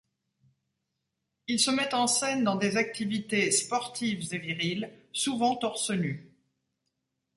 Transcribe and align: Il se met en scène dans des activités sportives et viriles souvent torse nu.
Il 1.45 1.59
se 1.59 1.69
met 1.69 1.93
en 1.93 2.07
scène 2.07 2.43
dans 2.43 2.55
des 2.55 2.75
activités 2.75 3.51
sportives 3.51 4.33
et 4.33 4.39
viriles 4.39 4.91
souvent 5.13 5.55
torse 5.55 5.91
nu. 5.91 6.33